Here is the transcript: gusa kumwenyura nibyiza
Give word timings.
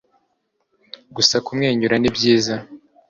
gusa 1.15 1.35
kumwenyura 1.45 1.95
nibyiza 1.99 2.55